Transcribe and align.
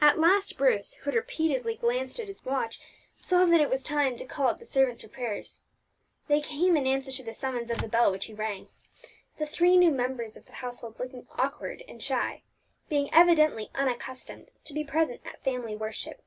At 0.00 0.16
last 0.20 0.56
Bruce, 0.56 0.92
who 0.92 1.06
had 1.06 1.16
repeatedly 1.16 1.74
glanced 1.74 2.20
at 2.20 2.28
his 2.28 2.44
watch, 2.44 2.78
saw 3.18 3.44
that 3.46 3.60
it 3.60 3.68
was 3.68 3.82
time 3.82 4.14
to 4.14 4.24
call 4.24 4.46
up 4.46 4.58
the 4.58 4.64
servants 4.64 5.02
for 5.02 5.08
prayers. 5.08 5.62
They 6.28 6.40
came 6.40 6.76
in 6.76 6.86
answer 6.86 7.10
to 7.10 7.24
the 7.24 7.34
summons 7.34 7.68
of 7.68 7.78
the 7.78 7.88
bell 7.88 8.12
which 8.12 8.26
he 8.26 8.32
rang 8.32 8.68
the 9.40 9.46
three 9.46 9.76
new 9.76 9.90
members 9.90 10.36
of 10.36 10.46
the 10.46 10.52
household 10.52 11.00
looking 11.00 11.26
awkward 11.32 11.82
and 11.88 12.00
shy, 12.00 12.44
being 12.88 13.12
evidently 13.12 13.70
unaccustomed 13.74 14.52
to 14.66 14.72
be 14.72 14.84
present 14.84 15.20
at 15.26 15.42
family 15.42 15.74
worship. 15.74 16.22